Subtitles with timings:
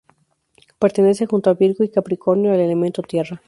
[0.79, 3.39] Pertenece junto a Virgo y Capricornio al elemento tierra.